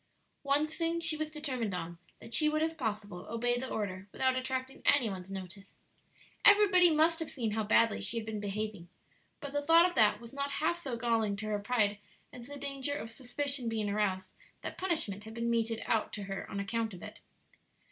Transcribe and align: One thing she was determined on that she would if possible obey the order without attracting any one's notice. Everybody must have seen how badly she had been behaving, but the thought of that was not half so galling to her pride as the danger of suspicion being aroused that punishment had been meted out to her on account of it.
One 0.41 0.65
thing 0.65 0.99
she 0.99 1.15
was 1.15 1.29
determined 1.31 1.75
on 1.75 1.99
that 2.17 2.33
she 2.33 2.49
would 2.49 2.63
if 2.63 2.75
possible 2.75 3.27
obey 3.29 3.59
the 3.59 3.69
order 3.69 4.07
without 4.11 4.35
attracting 4.35 4.81
any 4.83 5.11
one's 5.11 5.29
notice. 5.29 5.75
Everybody 6.43 6.89
must 6.89 7.19
have 7.19 7.29
seen 7.29 7.51
how 7.51 7.63
badly 7.63 8.01
she 8.01 8.17
had 8.17 8.25
been 8.25 8.39
behaving, 8.39 8.89
but 9.41 9.53
the 9.53 9.61
thought 9.61 9.85
of 9.87 9.93
that 9.93 10.19
was 10.19 10.33
not 10.33 10.53
half 10.53 10.79
so 10.79 10.97
galling 10.97 11.35
to 11.35 11.45
her 11.49 11.59
pride 11.59 11.99
as 12.33 12.47
the 12.47 12.57
danger 12.57 12.95
of 12.95 13.11
suspicion 13.11 13.69
being 13.69 13.91
aroused 13.91 14.31
that 14.61 14.75
punishment 14.75 15.25
had 15.25 15.35
been 15.35 15.51
meted 15.51 15.83
out 15.85 16.11
to 16.13 16.23
her 16.23 16.49
on 16.49 16.59
account 16.59 16.95
of 16.95 17.03
it. 17.03 17.19